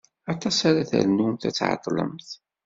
Aṭas 0.33 0.57
ara 0.69 0.89
ternumt 0.89 1.47
ad 1.49 1.55
tɛeḍḍlemt? 1.57 2.29